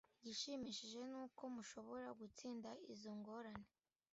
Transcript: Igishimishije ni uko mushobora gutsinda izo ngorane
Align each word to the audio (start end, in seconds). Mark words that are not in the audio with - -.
Igishimishije 0.19 0.99
ni 1.09 1.15
uko 1.23 1.41
mushobora 1.55 2.09
gutsinda 2.19 2.69
izo 2.93 3.11
ngorane 3.19 3.67